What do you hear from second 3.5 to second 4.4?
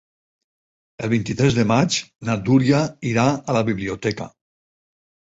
a la biblioteca.